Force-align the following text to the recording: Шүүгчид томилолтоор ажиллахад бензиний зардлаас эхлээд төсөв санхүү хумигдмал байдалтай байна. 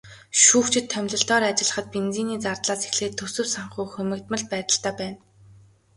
Шүүгчид 0.43 0.85
томилолтоор 0.93 1.43
ажиллахад 1.49 1.87
бензиний 1.95 2.39
зардлаас 2.45 2.81
эхлээд 2.89 3.13
төсөв 3.19 3.45
санхүү 3.55 3.85
хумигдмал 3.91 4.43
байдалтай 4.53 4.93
байна. 5.01 5.17